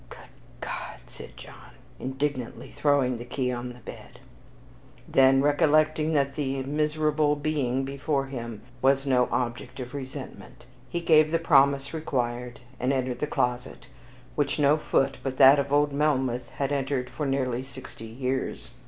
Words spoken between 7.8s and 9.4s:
before him was no